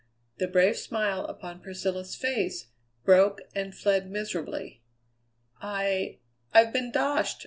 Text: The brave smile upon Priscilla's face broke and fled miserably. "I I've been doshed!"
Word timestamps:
The 0.39 0.47
brave 0.47 0.77
smile 0.77 1.25
upon 1.25 1.59
Priscilla's 1.61 2.15
face 2.15 2.69
broke 3.05 3.41
and 3.53 3.75
fled 3.75 4.09
miserably. 4.09 4.81
"I 5.61 6.17
I've 6.51 6.73
been 6.73 6.91
doshed!" 6.91 7.39